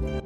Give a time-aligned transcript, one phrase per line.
[0.00, 0.16] Assalamualaikum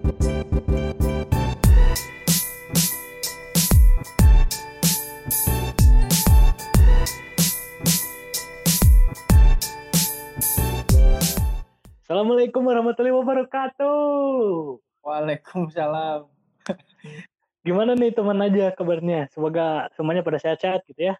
[12.62, 14.78] warahmatullahi wabarakatuh.
[15.02, 16.30] Waalaikumsalam.
[17.66, 19.26] Gimana nih teman aja kabarnya?
[19.34, 21.18] Semoga semuanya pada sehat-sehat gitu ya.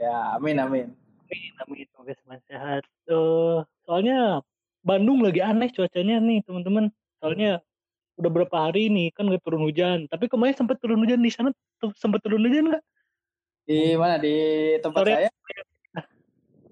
[0.00, 0.88] Ya, amin amin.
[1.28, 1.84] Amin, amin.
[1.92, 2.82] Semoga semuanya sehat.
[3.12, 4.40] Uh, soalnya
[4.80, 6.88] Bandung lagi aneh cuacanya nih teman-teman.
[7.20, 7.60] Soalnya
[8.20, 10.04] udah berapa hari nih kan nggak turun hujan.
[10.06, 11.50] Tapi kemarin sempat turun hujan di sana.
[11.80, 12.84] Tuh, sempat turun hujan nggak?
[13.64, 14.16] Di mana?
[14.20, 14.36] Di
[14.84, 15.12] tempat Sore.
[15.16, 15.30] saya?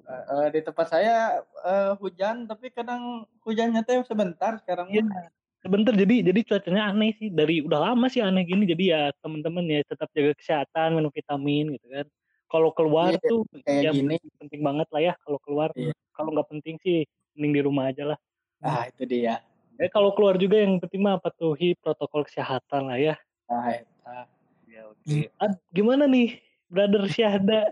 [0.09, 4.89] Eh, di tempat saya eh, hujan, tapi kadang hujannya teh sebentar sekarang.
[4.89, 5.29] Mah.
[5.59, 7.29] Sebentar jadi jadi cuacanya aneh sih.
[7.29, 8.65] Dari udah lama sih aneh gini.
[8.65, 12.06] Jadi ya teman-teman ya tetap jaga kesehatan, minum vitamin gitu kan.
[12.48, 14.17] Kalau keluar Iya, tuh Kayak ya gini.
[14.41, 15.69] penting banget lah ya kalau keluar.
[15.77, 15.92] Iya.
[16.17, 17.05] Kalau nggak penting sih
[17.37, 18.19] mending di rumah aja lah.
[18.65, 19.45] Ah, itu dia.
[19.79, 23.15] Eh kalau keluar juga yang penting mah patuhi protokol kesehatan lah ya.
[23.47, 24.27] Nah, eta.
[24.67, 25.31] Ya oke.
[25.39, 27.70] Ah, gimana nih, brother Syahda?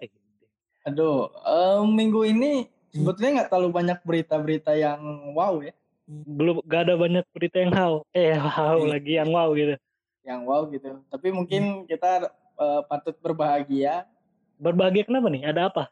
[0.87, 5.03] Aduh, eh, minggu ini sebetulnya nggak terlalu banyak berita-berita yang
[5.35, 5.75] wow ya.
[6.07, 8.87] Belum gak ada banyak berita yang how, eh how Iya.
[8.95, 9.75] lagi yang wow gitu.
[10.23, 10.91] Yang wow gitu.
[11.11, 14.07] Tapi mungkin kita eh, patut berbahagia.
[14.63, 15.43] Berbahagia kenapa nih?
[15.43, 15.85] Ada apa?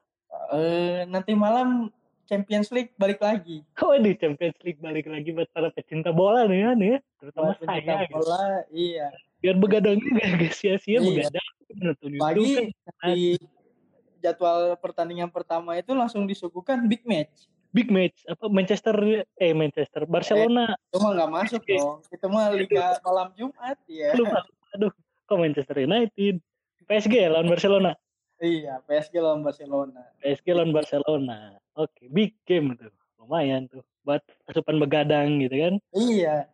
[0.54, 1.90] Eh, nanti malam
[2.24, 3.60] Champions League balik lagi.
[3.80, 7.58] Oh di Champions League balik lagi buat para pecinta bola nih kan ya, terutama Buat
[7.64, 7.94] saya.
[8.04, 8.14] Gitu.
[8.16, 9.06] bola, iya.
[9.44, 10.56] Biar begadangnya gak, gak Iya.
[10.56, 11.48] sia-sia begadang
[12.16, 13.36] Pagi kan di
[14.18, 17.44] jadwal pertandingan pertama itu langsung disuguhkan big match.
[17.74, 18.94] big match apa Manchester
[19.34, 22.00] eh Manchester Barcelona Itu mah nggak masuk dong.
[22.06, 24.14] Itu mah liga malam Jumat ya.
[24.14, 24.94] lupa aduh
[25.26, 26.38] kok Manchester United
[26.86, 27.98] PSG ya lawan Barcelona
[28.44, 30.04] Iya, PSG lawan Barcelona.
[30.20, 31.56] PSG lawan Barcelona.
[31.72, 32.92] Oke, big game tuh.
[33.16, 35.74] Lumayan tuh buat asupan begadang gitu kan.
[35.96, 36.44] Iya.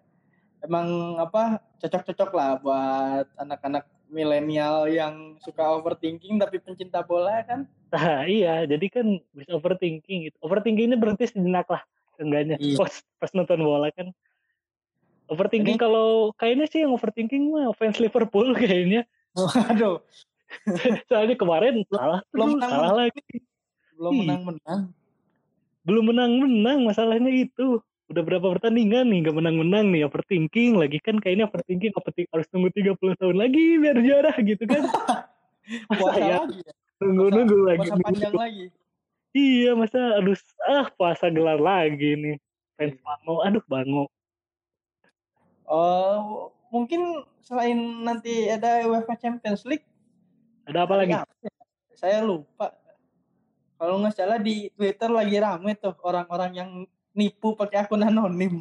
[0.63, 7.67] Emang apa cocok-cocok lah buat anak-anak milenial yang suka overthinking tapi pencinta bola kan.
[7.91, 10.37] Nah, iya, jadi kan bisa overthinking gitu.
[10.47, 11.83] Overthinking ini berhenti sejenak lah
[12.15, 12.55] seenggaknya.
[12.63, 12.79] Iya.
[12.79, 14.15] Pas, pas nonton bola kan.
[15.31, 19.07] Overthinking kalau kayaknya sih yang overthinking mah fans Liverpool kayaknya.
[19.71, 20.03] Aduh,
[21.09, 23.23] Soalnya kemarin salah belum menang salah lagi.
[23.97, 24.21] belum Iya.
[24.25, 24.81] menang-menang.
[25.85, 27.81] Belum menang-menang masalahnya itu.
[28.11, 32.69] Udah berapa pertandingan nih gak menang-menang nih overthinking lagi kan kayaknya overthinking overthinking harus tunggu
[32.75, 34.83] 30 tahun lagi biar juara gitu kan.
[35.87, 36.39] Masa Puasa ya
[36.99, 37.87] nunggu-nunggu lagi.
[37.87, 38.67] Puasa panjang lagi.
[39.31, 42.35] Iya masa harus ah puasa gelar lagi nih
[42.75, 44.11] fans Bango aduh Bango
[45.71, 49.87] Oh, mungkin selain nanti ada UEFA Champions League
[50.67, 51.25] ada apa lagi ya?
[51.97, 52.73] Saya lupa.
[53.81, 56.71] Kalau nggak salah di Twitter lagi rame tuh orang-orang yang
[57.17, 58.61] nipu pakai akun anonim.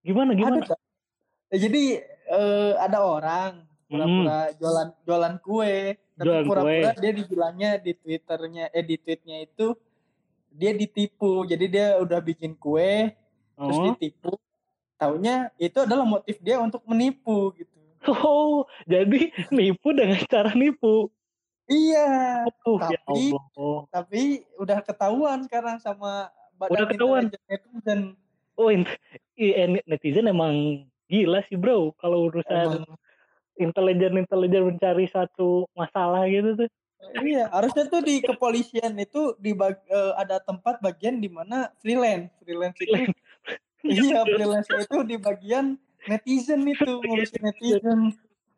[0.00, 0.76] gimana gimana Ada.
[1.50, 1.82] Ya, jadi
[2.30, 8.96] eh, ada orang pura-pura jualan jualan kue, tapi pura-pura dia dibilangnya di Twitternya, eh di
[9.02, 9.74] tweetnya itu
[10.54, 11.42] dia ditipu.
[11.42, 13.10] Jadi dia udah bikin kue,
[13.58, 13.84] terus oh.
[13.90, 14.38] ditipu.
[14.94, 17.79] Taunya itu adalah motif dia untuk menipu gitu.
[18.08, 21.08] Oh jadi nipu dengan cara nipu.
[21.70, 23.78] Iya, oh ya Tapi- Allah.
[23.94, 24.22] tapi
[24.58, 26.26] udah ketahuan sekarang sama
[26.58, 27.24] badan Udah ketahuan?
[27.30, 28.00] netizen.
[28.58, 28.84] oh eh,
[29.86, 31.94] netizen emang gila sih bro.
[32.02, 32.82] Kalau urusan
[33.54, 36.70] intelijen intelijen mencari satu masalah gitu tuh.
[37.22, 42.28] Iya, harusnya tuh di kepolisian itu di bag- eh, ada tempat bagian di mana freelance,
[42.44, 42.92] freelance itu
[43.88, 48.00] iya, freelance itu di bagian netizen itu ngurusin netizen.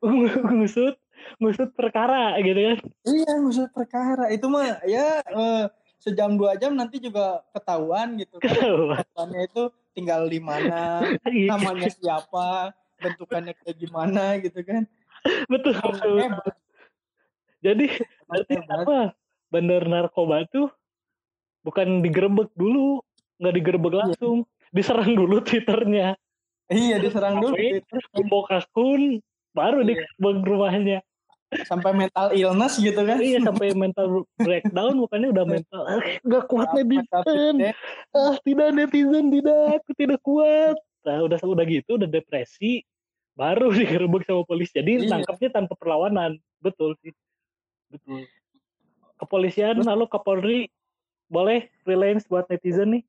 [0.03, 0.94] ngusut
[1.38, 5.64] ngusut perkara gitu kan Iya, ngusut perkara itu mah ya eh,
[5.98, 8.50] sejam dua jam nanti juga ketahuan gitu kan.
[8.50, 9.62] Ketahuannya itu
[9.94, 14.82] tinggal di mana, Iya, namanya siapa, bentukannya kayak gimana gitu kan.
[15.47, 16.19] betul betul.
[16.19, 16.54] hebat,
[17.62, 17.86] jadi
[18.26, 19.14] berarti apa
[19.54, 20.66] bandar narkoba tuh
[21.62, 22.98] bukan digerebek dulu
[23.38, 24.00] nggak digerebek Iya.
[24.03, 24.36] langsung
[24.74, 26.19] diserang dulu twitternya
[26.72, 27.53] Iya diserang dulu.
[27.53, 28.01] Tapi- Twitter.
[28.13, 29.03] gembok akun
[29.53, 29.86] baru Iya.
[29.86, 30.98] digerebek rumahnya.
[31.63, 33.21] Sampai mental illness gitu kan.
[33.21, 37.57] iya sampai mental breakdown bukannya udah mental ah, nggak kuat netizen.
[38.10, 40.80] ah tidak netizen tidak aku tidak kuat.
[41.04, 42.80] Nah udah udah gitu udah depresi
[43.33, 45.13] baru digerebek sama polisi jadi Iya.
[45.13, 46.41] tangkapnya tanpa perlawanan.
[46.59, 47.13] Betul sih.
[47.92, 48.25] Betul.
[49.16, 50.59] Kepolisian Terus- lalu kapolri
[51.28, 53.03] boleh freelance buat netizen nih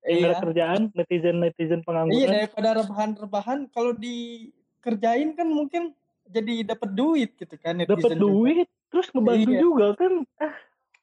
[0.00, 0.30] Iya.
[0.30, 5.90] ada kerjaan netizen netizen Iya pengangguran daripada rebahan-rebahan kalau dikerjain kan mungkin
[6.24, 8.16] jadi dapat duit gitu kan dapat juga.
[8.16, 9.60] duit terus ngebantu Iya.
[9.60, 10.54] juga kan ah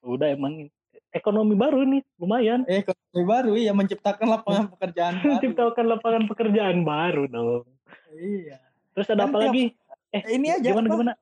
[0.02, 0.70] udah emang
[1.12, 5.28] ekonomi baru nih lumayan Eh ekonomi baru ya menciptakan lapangan pekerjaan baru.
[5.34, 7.66] menciptakan lapangan pekerjaan baru dong
[8.12, 8.58] Iya.
[8.92, 9.64] Terus ada Kan apa tiap- lagi?
[10.10, 10.94] Eh, ini aja, gimana apa?
[10.96, 11.14] gimana?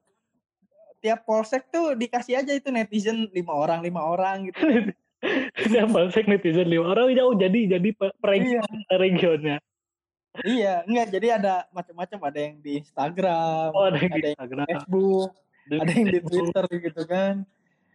[0.99, 4.61] Tiap polsek tuh dikasih aja itu netizen lima orang lima orang gitu.
[5.63, 8.63] Siapa polsek netizen lima orang jauh jadi jadi pe- region
[9.01, 9.57] regionnya.
[10.35, 14.35] Iya, enggak jadi ada macam-macam ada yang di Instagram, Oh, ada yang di ada yang
[14.35, 14.57] Instagram.
[14.59, 15.29] di Facebook,
[15.71, 17.33] ada yang di Twitter gitu kan.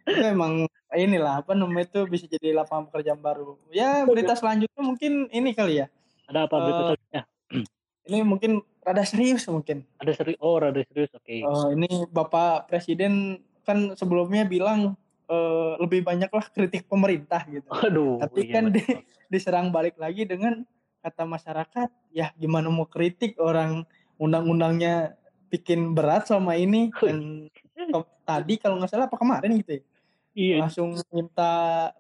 [0.03, 0.53] Itu emang
[0.91, 3.59] inilah apa namanya itu bisa jadi lapangan pekerjaan baru.
[3.69, 5.87] Ya berita selanjutnya mungkin ini kali ya.
[6.25, 7.23] Ada apa berita Eh, selanjutnya?
[8.09, 9.85] Ini mungkin rada serius mungkin.
[9.99, 10.39] Ada serius.
[10.39, 11.13] Oh, ada serius.
[11.13, 11.45] Oke.
[11.45, 14.97] Oh, ini Bapak Presiden kan sebelumnya bilang
[15.29, 17.69] eh, lebih banyaklah kritik pemerintah gitu.
[17.71, 18.17] Aduh.
[18.19, 18.83] Tapi iya, kan di,
[19.29, 20.65] diserang balik lagi dengan
[20.99, 23.87] kata masyarakat, ya gimana mau kritik orang
[24.19, 25.15] undang-undangnya
[25.49, 29.83] bikin berat sama ini dan ke- tadi kalau nggak salah apa kemarin gitu ya
[30.39, 30.57] Iya.
[30.63, 31.51] langsung minta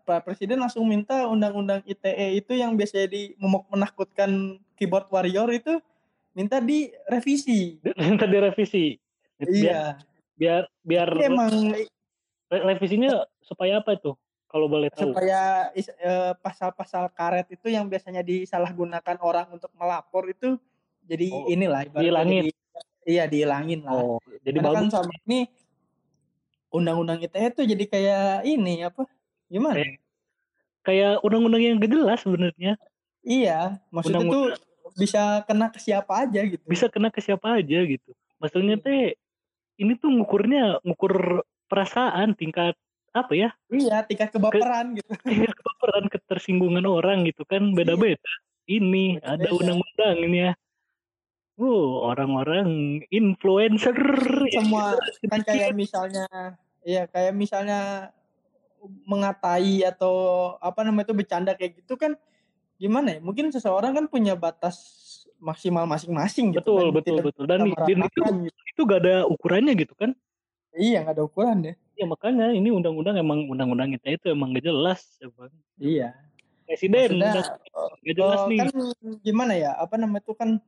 [0.06, 5.82] Pak Presiden langsung minta undang-undang ITE itu yang biasanya di momok menakutkan keyboard warrior itu
[6.38, 7.82] minta direvisi.
[7.98, 8.94] Minta direvisi.
[9.42, 9.82] Biar Iya.
[10.38, 11.50] biar biar emang
[12.50, 14.12] revisinya supaya apa itu?
[14.44, 15.12] Kalau boleh tahu.
[15.12, 20.56] supaya eh, pasal-pasal karet itu yang biasanya disalahgunakan orang untuk melapor itu
[21.04, 22.48] jadi Oh, inilah dihilangin.
[22.48, 22.56] jadi-
[23.04, 23.92] iya dihilangin lah.
[23.94, 24.92] Oh, jadi Karena kan bagus.
[24.96, 25.40] sama ini
[26.68, 29.04] undang-undang ITE itu jadi kayak ini apa?
[29.46, 29.76] Gimana?
[29.76, 30.00] Kayak-
[30.80, 32.72] Kayak undang-undang yang gak jelas sebenarnya.
[33.20, 36.64] Iya, maksudnya tuh Undang-undang bisa kena ke siapa aja gitu.
[36.64, 38.10] bisa kena ke siapa aja gitu.
[38.40, 38.84] Maksudnya Iya.
[38.84, 39.00] teh
[39.76, 42.74] ini tuh ngukurnya ngukur perasaan tingkat
[43.12, 43.50] apa ya?
[43.72, 45.08] Iya, tingkat kebaperan gitu.
[45.28, 48.30] Tingkat kebaperan ketersinggungan orang gitu kan beda-beda.
[48.68, 49.56] Ini ada Beda-beda.
[49.56, 50.52] undang-undang ini ya.
[51.58, 53.96] Oh, orang-orang influencer
[54.54, 54.94] Semua
[55.32, 56.26] kan kayak misalnya
[56.86, 58.14] iya kayak misalnya
[59.02, 60.14] mengatai atau
[60.62, 62.14] apa namanya itu bercanda kayak gitu kan
[62.78, 63.20] gimana ya?
[63.24, 64.78] Mungkin seseorang kan punya batas
[65.38, 66.96] maksimal masing-masing gitu betul kan.
[66.98, 68.20] betul Tidak betul dan, dan itu
[68.50, 68.62] gitu.
[68.74, 70.10] itu gak ada ukurannya gitu kan
[70.76, 71.74] Iya, nggak ada ukuran ya.
[71.98, 75.50] ya makanya ini undang-undang emang undang-undang kita itu emang gak jelas emang.
[75.82, 76.14] Iya.
[76.68, 77.32] presiden Maksudnya,
[78.04, 78.70] gak jelas Oh, nih kan
[79.24, 80.60] gimana ya apa namanya itu kan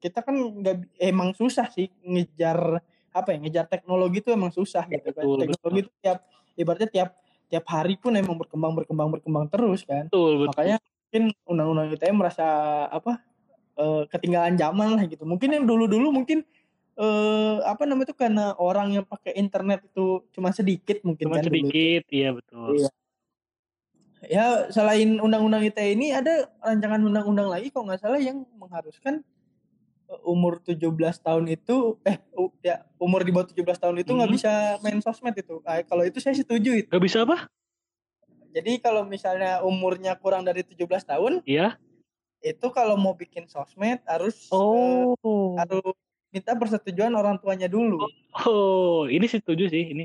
[0.00, 2.80] kita kan nggak emang susah sih ngejar
[3.14, 6.18] apa ya ngejar teknologi itu emang susah gitu kan Betul, teknologi itu tiap
[6.58, 7.10] ibaratnya tiap
[7.48, 12.12] tiap hari pun emang berkembang berkembang berkembang terus kan betul betul makanya mungkin undang-undang ITE
[12.12, 12.46] merasa
[12.90, 13.12] apa
[13.78, 16.42] eh, ketinggalan zaman lah gitu mungkin yang dulu dulu mungkin
[16.94, 21.42] eh apa namanya itu karena orang yang pakai internet itu cuma sedikit mungkin cuma kan
[21.42, 21.50] dulu.
[21.50, 22.90] sedikit iya betul Iya.
[24.24, 29.20] Ya selain undang-undang ITE ini ada rancangan undang-undang lagi kalau nggak salah yang mengharuskan
[30.06, 30.80] eh, umur 17
[31.20, 32.16] tahun itu eh
[32.62, 34.36] ya umur di bawah 17 tahun itu nggak Hmm.
[34.38, 35.60] bisa main sosmed itu.
[35.62, 36.88] Ah, kalau itu saya setuju itu.
[36.88, 37.50] gak bisa apa
[38.54, 41.74] Jadi kalau misalnya umurnya kurang dari 17 tahun iya
[42.40, 45.12] itu kalau mau bikin sosmed harus eh, oh
[45.58, 45.96] harus
[46.34, 48.02] minta persetujuan orang tuanya dulu.
[48.42, 50.04] oh ini setuju sih ini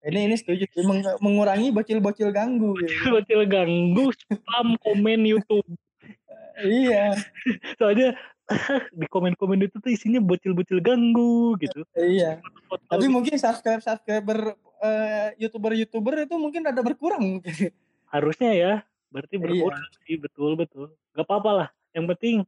[0.00, 3.10] Ini ini setuju sih meng- mengurangi bocil-bocil ganggu gitu.
[3.12, 5.66] bocil ganggu spam komen YouTube
[6.60, 7.14] iya.
[7.74, 8.14] soalnya
[8.94, 12.38] di komen-komen itu tuh isinya bocil-bocil ganggu gitu Iya.
[12.64, 17.74] Foto Tapi mungkin subscribe subscriber eh, youtuber youtuber itu mungkin ada berkurang mungkin.
[18.08, 18.72] harusnya ya
[19.08, 19.42] berarti Iya.
[19.42, 22.46] berkurang sih betul betul gak apa-apa lah yang penting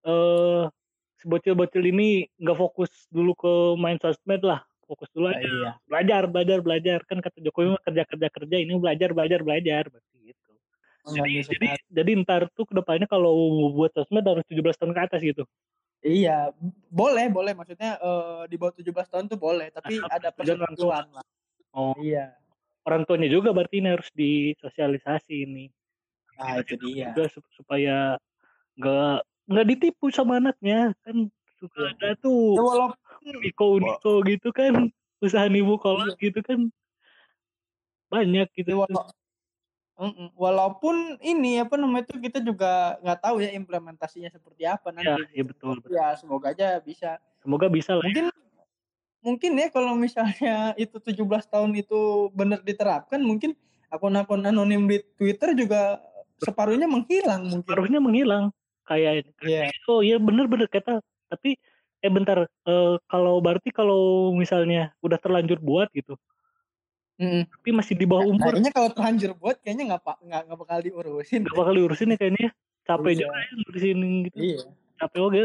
[0.00, 0.79] eh si
[1.24, 4.64] bocil-bocil ini nggak fokus dulu ke main sosmed lah.
[4.84, 5.40] Fokus dulu aja.
[5.40, 5.72] Iya.
[5.86, 6.98] belajar belajar belajar.
[7.06, 8.56] Kan kata Jokowi mah kerja kerja kerja.
[8.58, 9.82] Ini belajar belajar belajar.
[9.86, 10.52] Berarti gitu.
[11.14, 15.00] Jadi jadi jadi ntar tuh ke depannya kalau mau buat sosmed harus 17 tahun ke
[15.00, 15.44] atas gitu.
[16.00, 16.56] Iya,
[16.88, 17.52] boleh boleh.
[17.52, 20.96] Maksudnya eh, di bawah 17 tahun tuh boleh, tapi ada persetujuan orang tua.
[20.96, 21.26] persetujuan lah.
[21.76, 21.94] oh.
[22.00, 22.26] Iya.
[22.80, 25.68] orang tuanya juga berarti ini harus disosialisasi ini.
[26.40, 27.12] Nah, itu dia.
[27.12, 28.16] juga sup- supaya
[28.80, 31.26] nggak nggak ditipu sama anaknya kan
[31.58, 32.54] suka ada tuh.
[32.54, 34.88] Ya, walaupun Niko Niko gitu kan
[35.20, 36.70] usaha nibu kolak gitu kan.
[38.08, 38.72] Banyak gitu.
[38.72, 39.10] Ya, wala-
[40.32, 45.22] walaupun ini apa namanya itu kita juga nggak tahu ya implementasinya seperti apa ya, nanti.
[45.36, 45.90] ya betul, betul.
[45.92, 47.20] Ya semoga aja bisa.
[47.44, 48.08] semoga bisa lah ya.
[48.08, 48.26] Mungkin
[49.20, 53.52] mungkin ya kalau misalnya itu 17 tahun itu benar diterapkan mungkin
[53.92, 56.00] akun-akun anonim di Twitter juga
[56.40, 57.68] separuhnya menghilang mungkin.
[57.68, 58.48] harusnya menghilang
[58.90, 59.70] kayak Iya.
[59.86, 60.98] oh iya bener-bener kata
[61.30, 61.54] tapi
[62.02, 66.18] eh bentar eh, kalau berarti kalau misalnya udah terlanjur buat gitu
[67.20, 67.46] Mm-mm.
[67.46, 70.58] tapi masih di bawah Nah, umur kayaknya kalau terlanjur buat kayaknya nggak pak nggak nggak
[70.58, 71.40] bakal diurusin.
[71.46, 72.52] gak bakal diurusin ya kayaknya ya.
[72.88, 73.18] capek Iya.
[73.22, 74.58] juga ya ngurusin gitu Iya.
[74.98, 75.38] capek oke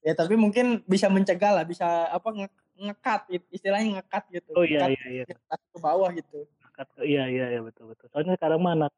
[0.00, 2.48] Ya tapi mungkin bisa mencegah lah, bisa apa nge
[2.80, 3.20] ngekat
[3.52, 4.56] istilahnya ngekat gitu.
[4.56, 5.24] oh iya Ngekat iya iya
[5.68, 6.48] ke bawah gitu.
[6.72, 8.92] Kata- iya iya iya betul betul soalnya sekarang mah anak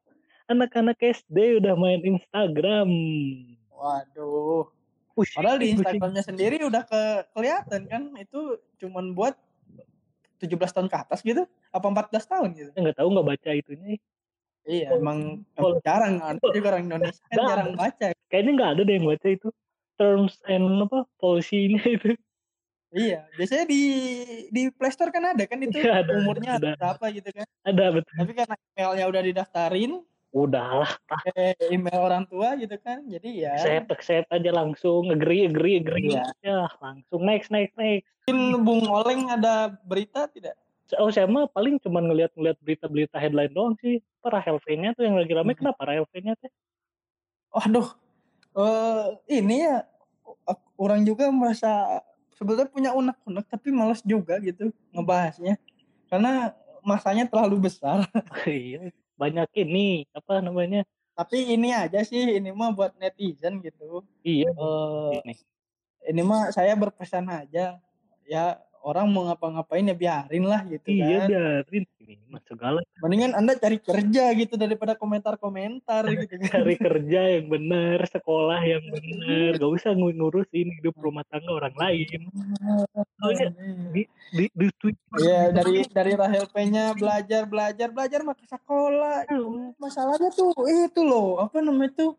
[0.53, 2.89] anak-anak SD udah main Instagram
[3.69, 4.69] Waduh.
[5.13, 5.67] Pusing, Padahal di.
[5.73, 7.01] Instagramnya sendiri udah ke
[7.33, 9.37] kelihatan kan itu cuman buat
[10.39, 12.69] 17 tahun ke atas gitu apa 14 tahun gitu.
[12.71, 14.01] Saya nggak tahu nggak baca itunya.
[14.63, 18.05] Iya, emang Kalau- jarang ada juga orang Indonesia kan Nggak jarang baca.
[18.27, 19.47] Kayaknya nggak ada deh yang baca itu
[19.93, 22.09] terms and apa policy-nya itu.
[22.93, 23.81] Iya, biasanya di
[24.49, 26.73] di Play Store kan ada kan itu Iya, ada, umurnya ada.
[26.73, 27.45] berapa gitu kan.
[27.61, 28.13] Ada betul.
[28.17, 29.91] Tapi karena emailnya udah didaftarin
[30.33, 30.89] Udahlah,
[31.29, 33.05] ke email orang tua gitu kan.
[33.05, 36.09] Jadi ya accept accept aja langsung agree agree agree.
[36.09, 36.25] Iya.
[36.41, 38.09] Ya langsung next next next.
[38.25, 40.57] mungkin Bung Oleng ada berita tidak?
[40.97, 44.01] Oh saya mah paling cuma ngeliat-ngeliat berita-berita headline doang sih.
[44.25, 45.69] Apa Rahel V-nya tuh yang lagi rame Hmm.
[45.69, 46.49] kenapa Rahel V-nya teh?
[47.53, 47.93] Waduh,
[48.57, 49.05] eh
[49.37, 49.85] ini ya
[50.81, 52.01] orang juga merasa
[52.33, 55.61] sebetulnya punya unek-unek tapi males juga gitu ngebahasnya
[56.09, 58.03] karena masanya terlalu besar.
[58.49, 60.81] iya, banyak ini apa namanya?
[61.13, 64.01] Tapi ini aja sih ini mah buat netizen gitu.
[64.25, 64.49] Iya.
[64.49, 65.33] Eh, ini.
[66.09, 67.77] ini mah saya berpesan aja
[68.25, 71.27] ya orang mau ngapa-ngapain ya biarin lah gitu Iya kan.
[71.31, 71.83] biarin.
[72.03, 76.47] Ini mah segala Mendingan anda cari kerja gitu daripada komentar-komentar gitu kan.
[76.51, 81.75] cari kerja yang benar, sekolah yang benar, gak usah ngu- ngurusin hidup rumah tangga orang
[81.79, 82.27] lain.
[83.17, 83.55] Soalnya
[83.89, 89.23] di di, di tweet Iya dari dari Rahel P-nya belajar belajar belajar mah ke sekolah.
[89.79, 92.11] Masalahnya tuh itu loh apa namanya tuh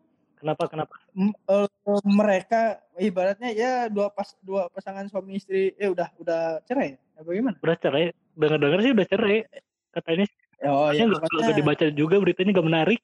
[0.45, 0.95] kenapa kenapa?
[1.17, 1.69] m- eh,
[2.05, 2.61] mereka
[2.95, 7.57] ibaratnya ya dua pas dua pasangan suami istri eh udah udah cerai ya bagaimana?
[7.59, 9.49] Udah cerai, dengar-dengar sih udah cerai.
[9.89, 10.29] Katanya
[10.61, 13.01] Oh ya nggak pokoknya nggak dibaca juga beritanya gak menarik.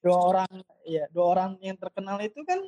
[0.00, 0.50] dua orang
[0.82, 2.58] ya dua orang yang terkenal itu kan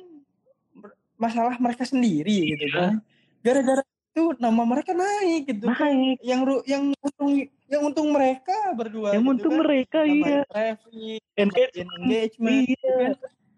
[1.15, 2.73] masalah mereka sendiri gitu Iya.
[2.73, 2.93] kan.
[3.39, 5.65] Gara-gara itu nama mereka naik gitu.
[5.67, 5.89] kan.
[5.89, 6.17] Naik.
[6.21, 7.31] Yang ru- yang untung
[7.65, 9.61] yang untung mereka berdua Yang gitu untung kan.
[9.65, 10.13] mereka iya.
[10.13, 11.99] Namanya traffic, Engagement.
[11.99, 12.95] engagement, gitu Iya.
[12.95, 13.13] kan.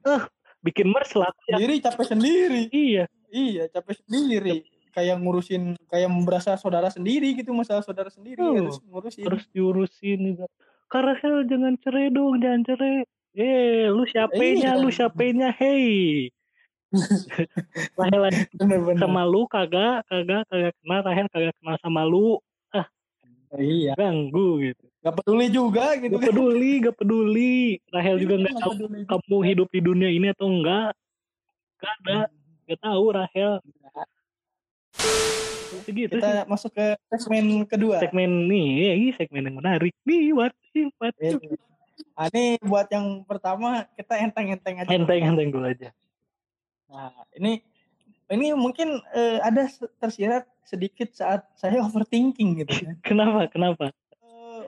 [0.05, 0.21] Eh,
[0.65, 1.29] bikin merch lah.
[1.45, 3.05] Ya, sendiri capek sendiri iya.
[3.29, 8.81] iya capek sendiri kayak ngurusin kayak berasa saudara sendiri gitu masalah saudara sendiri Oh, harus
[8.89, 10.45] ngurusin Harus diurusin juga.
[10.89, 13.03] Karel jangan cerai dong, jangan cerai.
[13.35, 14.81] Eh, lu siapanya, Iya.
[14.81, 16.31] lu siapanya, hey.
[17.99, 18.23] Rahel
[18.95, 22.39] sama lu kagak, kagak, kagak kenal, Rahel kagak kenal sama lu,
[23.59, 24.85] iya ganggu gitu.
[25.05, 27.77] Gak peduli juga gitu Gak peduli, gak peduli.
[27.93, 30.97] Rahel juga nggak tahu peduli kamu hidup di dunia ini atau enggak.
[31.77, 32.19] Gak ada,
[32.65, 33.53] gak tahu Rahel.
[35.85, 36.23] Segitu sih.
[36.23, 39.93] kita masuk ke segmen kedua Segmen nih, ya, ini segmen yang menarik.
[40.07, 40.55] Nih, what
[40.97, 41.13] what.
[41.21, 41.37] Iya.
[42.15, 45.91] Ah, ini buat yang pertama kita enteng-enteng aja Enteng-enteng dulu aja.
[46.85, 47.59] nah ini
[48.31, 49.67] ini mungkin eh, ada
[49.99, 53.91] tersirat sedikit saat saya overthinking gitu kan Kenapa, kenapa?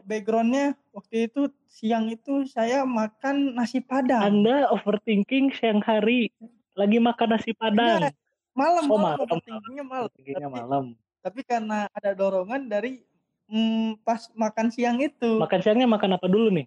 [0.08, 6.32] Backgroundnya waktu itu siang itu saya makan nasi padang Anda overthinking siang hari.
[6.74, 8.08] Lagi makan nasi padang.
[8.56, 9.20] malam Oh, malam malam.
[9.22, 10.86] overthinkingnya malam Overthinkingnya Tapi- malam.
[11.20, 13.04] tapi karena ada dorongan dari
[13.46, 16.66] mm, pas makan siang itu Makan siangnya makan apa dulu nih?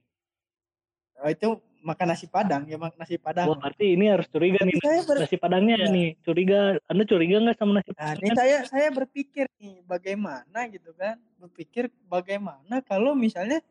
[1.17, 1.49] Oh, itu
[1.81, 4.77] makan nasi padang ya makan nasi padang Wah, berarti ini harus curiga nih.
[4.79, 5.89] saya ber- Nasi padangnya Iya.
[5.89, 6.09] nih.
[6.21, 6.59] Curiga.
[6.85, 8.21] Anda curiga nggak sama nasi nah padang?
[8.21, 13.65] ini saya saya berpikir nih bagaimana gitu kan berpikir bagaimana kalau misalnya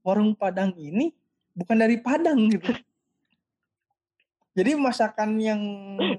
[0.00, 1.14] warung padang ini
[1.50, 2.66] bukan dari padang gitu
[4.58, 5.60] jadi masakan yang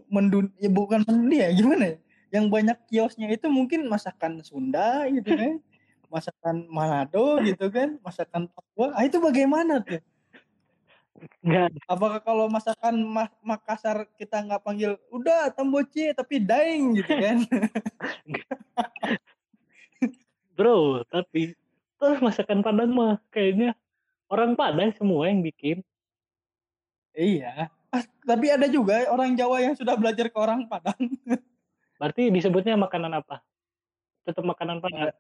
[0.08, 1.98] mendun ya bukan mendun ya gimana ya
[2.34, 5.54] yang banyak kiosnya itu mungkin masakan Sunda gitu kan
[6.14, 10.00] masakan Manado gitu kan masakan Papua ah, itu bagaimana tuh
[11.40, 11.72] Enggak.
[11.88, 17.38] apakah kalau masakan Ma- Makassar kita nggak panggil udah tamboci tapi daeng gitu kan
[20.56, 21.52] Bro, tapi
[22.00, 23.76] terus masakan Padang mah kayaknya
[24.32, 25.84] orang Padang semua yang bikin.
[27.12, 31.00] iya Ah, tapi ada juga orang Jawa yang sudah belajar ke orang Padang
[32.00, 33.40] Berarti disebutnya makanan apa?
[34.28, 35.16] Tetap makanan Padang.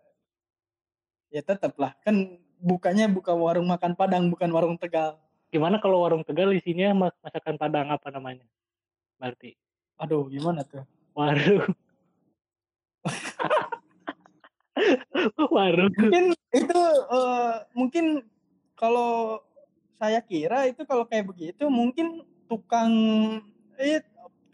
[1.31, 2.15] ya tetap lah kan
[2.59, 7.55] bukannya buka warung makan Padang bukan warung Tegal Gimana kalau warung Tegal isinya mas- masakan
[7.55, 8.45] Padang apa namanya?
[9.17, 9.55] Berarti
[9.95, 10.83] aduh gimana tuh
[11.15, 11.71] warung.
[15.55, 15.91] warung.
[15.95, 18.05] mungkin itu eh, mungkin
[18.75, 19.39] kalau
[19.95, 22.91] saya kira itu kalau kayak begitu mungkin tukang
[23.79, 24.03] eh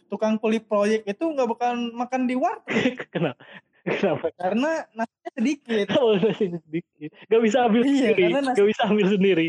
[0.05, 3.41] tukang kulit proyek itu nggak bakal makan di warteg Kenapa?
[3.81, 4.29] Kenapa?
[4.37, 9.07] karena nasinya sedikit Kalau nasi sedikit, gak bisa ambil Iya, sendiri, nasi- gak bisa ambil
[9.09, 9.47] sendiri,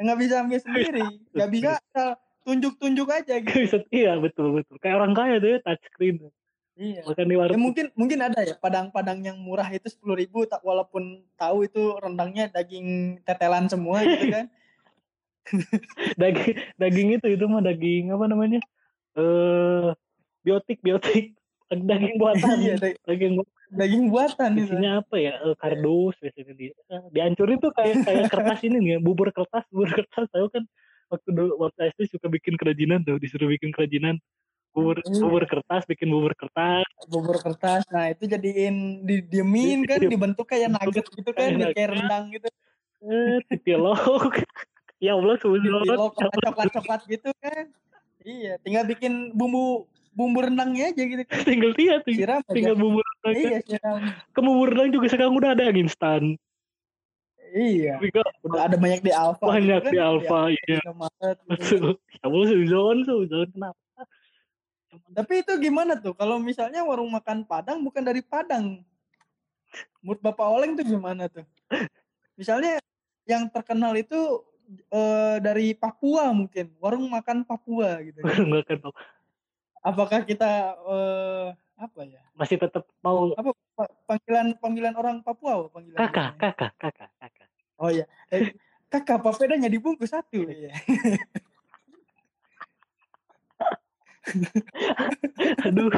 [0.00, 1.06] nggak bisa ambil sendiri.
[1.36, 1.72] nggak bisa
[2.44, 3.56] tunjuk-tunjuk aja gitu.
[3.60, 3.78] Bisa.
[3.92, 4.76] Iya betul betul.
[4.80, 6.16] Kayak orang kaya tuh ya touchscreen,
[6.76, 7.00] iya.
[7.04, 11.20] Makan di Ya, mungkin mungkin ada ya padang-padang yang murah itu sepuluh ribu tak walaupun
[11.36, 14.46] tahu itu rendangnya daging tetelan semua gitu kan.
[16.20, 18.60] Daging daging itu itu mah daging apa namanya?
[19.18, 19.88] Eh
[20.46, 21.39] biotik biotik
[21.72, 22.56] daging buatan.
[22.58, 24.62] Iya, da- daging bu- daging buatan itu.
[24.66, 25.32] isinya apa ya?
[25.40, 29.88] Eh, kardus biasanya di eh, dihancurin tuh kayak kayak kertas ini nih bubur kertas bubur
[29.88, 30.26] kertas.
[30.28, 30.64] Tahu kan?
[31.06, 34.18] Waktu dulu waktu SD suka bikin kerajinan tuh disuruh bikin kerajinan.
[34.70, 35.18] Bubur Iya.
[35.18, 36.86] bubur kertas bikin bubur kertas.
[37.06, 37.82] Bubur kertas.
[37.90, 42.46] Nah, itu jadiin didiemin kan dibentuk kayak nugget gitu kan, Kayak rendang gitu.
[43.00, 43.96] eh tipilok
[45.02, 45.96] ya Allah Pilok sebenarnya
[46.44, 47.66] coklat-coklat gitu kan.
[48.20, 49.88] Iya, tinggal bikin bumbu
[50.20, 52.52] bumbu rendangnya aja gitu tinggal dia tinggal, Siram aja.
[52.52, 54.00] tinggal bubur rendang Iya, siram.
[54.28, 56.36] ke bubur rendang juga sekarang udah ada yang instan
[57.50, 57.98] Iya.
[57.98, 59.42] Juga Udah ada banyak di Alfa.
[59.42, 60.06] banyak gitu di kan.
[60.06, 61.50] Alfa iya Indomaret gitu kan.
[61.50, 63.80] betul ya Allah suzon suzon kenapa
[65.10, 68.86] Tapi itu gimana tuh kalau misalnya warung makan Padang bukan dari Padang?
[69.98, 71.42] Menurut Bapak Oleng tuh gimana tuh?
[72.34, 72.78] Misalnya
[73.22, 74.18] yang terkenal itu
[74.88, 78.18] eh, dari Papua mungkin, warung makan Papua gitu.
[78.22, 78.94] nggak akan tahu.
[79.80, 81.46] Apakah kita eh,
[81.80, 82.20] apa ya?
[82.36, 85.96] masih tetap mau Apa pa- panggilan panggilan orang Papua panggilan?
[85.96, 87.48] kakak kakak kakak kakak
[87.80, 88.04] Oh iya.
[88.28, 88.52] Eh,
[88.92, 90.44] kakak papedanya dibungkus satu.
[90.44, 90.76] Iya.
[95.66, 95.90] aduh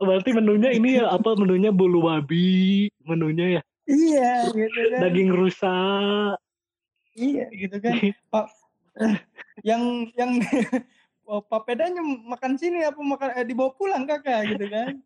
[0.00, 5.00] berarti menunya ini ya apa menunya bulu babi menunya ya Iya, gitu kan.
[5.00, 5.76] daging rusa
[7.16, 7.96] Iya, gitu kan.
[8.32, 8.46] Pak
[9.64, 10.38] yang yang
[11.28, 14.96] oh, papedanya makan sini apa makan eh, dibawa pulang kakak gitu kan.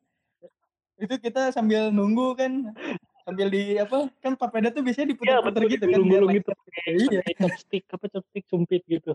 [1.03, 2.71] Itu kita sambil nunggu kan
[3.23, 6.35] sambil di apa kan papeda tuh biasanya ya diputar-putar betul gitu kan lengket.
[6.39, 6.51] gitu.
[6.83, 7.21] Iya.
[7.39, 9.13] chopstick apa chopstick sumpit gitu.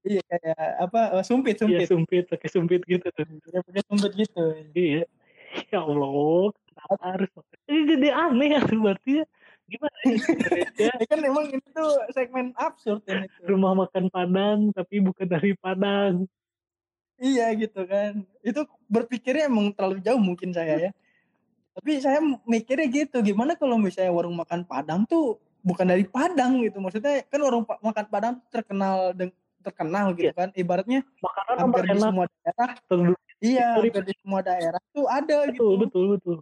[0.00, 1.86] Iya kayak apa eh, sumpit iya sumpit.
[1.88, 3.24] sumpit pakai sumpit gitu tuh.
[3.24, 4.42] Iya, pakai sumpit gitu.
[4.76, 5.04] Iya.
[5.68, 7.30] Ya Allah kenapa harus
[7.68, 9.26] ini jadi aneh ya berarti ya.
[9.70, 10.10] Gimana ya.
[10.90, 13.44] Ya kan emang itu tuh segmen absurd ya itu.
[13.44, 16.26] rumah makan Padang tapi bukan dari Padang
[17.20, 18.24] iya gitu kan.
[18.40, 20.90] Itu berpikirnya emang terlalu jauh mungkin saya ya.
[21.76, 26.80] Tapi saya mikirnya gitu gimana kalau misalnya warung makan Padang tuh bukan dari Padang gitu.
[26.80, 29.12] Maksudnya kan warung pa- makan Padang terkenal
[29.60, 30.34] terkenal gitu Iya.
[30.34, 30.48] kan.
[30.56, 35.52] Ibaratnya makanan hampir di semua daerah terus iya hampir di semua daerah tuh ada betul
[35.52, 35.66] gitu.
[35.86, 36.36] Betul betul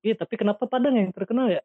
[0.00, 1.60] iya tapi kenapa Padang yang terkenal ya?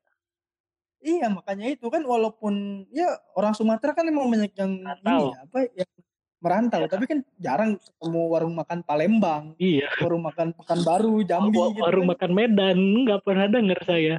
[1.00, 5.58] Iya makanya itu kan walaupun ya orang Sumatera kan emang banyak yang ini ya, apa
[5.72, 5.92] yang
[6.40, 6.92] merantau Iya.
[6.92, 12.12] tapi kan jarang ketemu warung makan Palembang iya warung makan Pekanbaru Jambi gitu warung kan.
[12.16, 14.16] makan Medan nggak pernah denger saya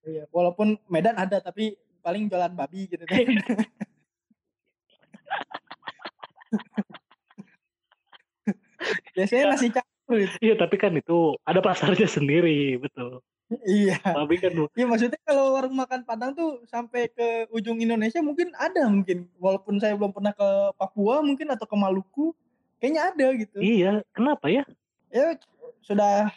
[0.00, 3.20] Iya, walaupun Medan ada tapi paling jualan babi gitu kan.
[9.14, 13.98] Biasanya nasi campur iya tapi kan itu ada pasarnya sendiri betul Iya.
[13.98, 18.86] tapi kan Iya maksudnya kalau warung makan Padang tuh sampai ke ujung Indonesia mungkin ada
[18.86, 19.26] mungkin.
[19.36, 22.30] Walaupun saya belum pernah ke Papua mungkin atau ke Maluku,
[22.78, 23.58] kayaknya ada gitu.
[23.58, 24.62] iya kenapa ya
[25.10, 25.34] Ya
[25.80, 26.30] sudah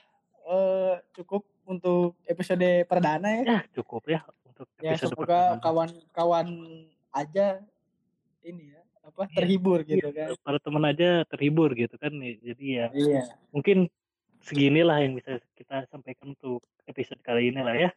[0.43, 3.43] eh, cukup untuk episode perdana ya.
[3.45, 5.61] ya cukup ya untuk Ya episode semoga pertama.
[5.61, 6.47] kawan-kawan
[7.09, 7.61] aja
[8.41, 10.33] ini ya apa terhibur gitu kan.
[10.41, 13.21] para teman aja terhibur gitu kan jadi ya Iya.
[13.51, 13.87] mungkin
[14.43, 17.91] seginilah yang bisa kita sampaikan untuk episode kali ini lah ya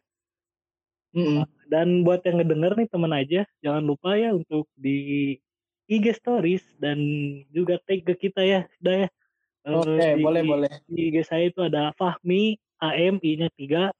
[1.15, 1.43] Mm-mm.
[1.67, 5.35] dan buat yang ngedenger nih teman aja jangan lupa ya untuk di
[5.87, 6.99] IG stories dan
[7.51, 9.09] juga tag ke kita ya sudah ya
[9.67, 10.71] Oke, di- boleh boleh.
[10.87, 13.91] di IG saya itu ada Fahmi AM I nya 3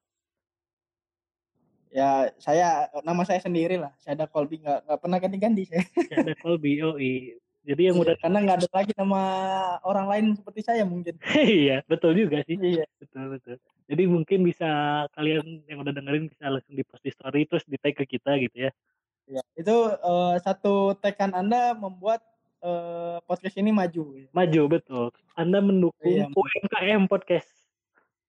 [1.87, 3.89] Ya saya nama saya sendiri lah.
[3.97, 5.83] Saya ada Colby nggak nggak pernah ganti-ganti saya.
[6.13, 9.21] ada Colby OI jadi yang udah Karena nggak ada lagi nama
[9.83, 11.19] orang lain seperti saya mungkin.
[11.35, 12.87] iya betul juga sih Iya.
[12.97, 14.67] betul betul jadi mungkin bisa
[15.11, 18.39] kalian yang udah dengerin bisa langsung di post di story terus di tag ke kita
[18.39, 18.71] gitu ya
[19.27, 19.43] Iya.
[19.53, 22.23] Itu eh, satu tekan Anda membuat
[22.57, 24.23] eh, podcast ini maju.
[24.29, 26.31] maju betul anda mendukung Iya.
[26.31, 27.51] UMKM podcast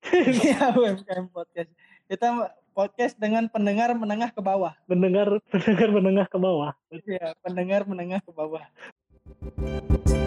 [0.05, 1.71] Iya, UMKM podcast.
[2.07, 2.31] Kita
[2.71, 4.71] podcast dengan pendengar menengah ke bawah.
[4.87, 8.63] mendengar pendengar menengah ke bawah Iya, pendengar menengah ke bawah.
[9.41, 10.18] Thank you.